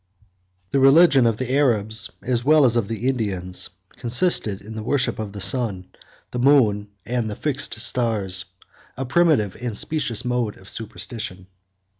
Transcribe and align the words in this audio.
]The 0.71 0.79
religion 0.79 1.27
of 1.27 1.37
the 1.37 1.53
Arabs, 1.53 2.07
44 2.07 2.33
as 2.33 2.43
well 2.43 2.65
as 2.65 2.75
of 2.75 2.87
the 2.87 3.07
Indians, 3.07 3.69
consisted 3.97 4.59
in 4.59 4.73
the 4.73 4.81
worship 4.81 5.19
of 5.19 5.31
the 5.33 5.39
sun, 5.39 5.89
the 6.31 6.39
moon, 6.39 6.87
and 7.05 7.29
the 7.29 7.35
fixed 7.35 7.79
stars; 7.79 8.45
a 8.97 9.05
primitive 9.05 9.55
and 9.61 9.77
specious 9.77 10.25
mode 10.25 10.57
of 10.57 10.69
superstition. 10.69 11.45